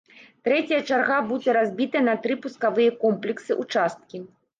[0.45, 4.23] Трэцяя чарга будзе разбітая на тры пускавыя комплексы-ўчасткі.